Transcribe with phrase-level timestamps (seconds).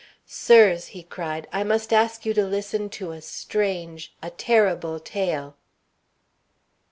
[0.25, 5.55] "Sirs!" he cried, "I must ask you to listen to a strange, a terrible tale."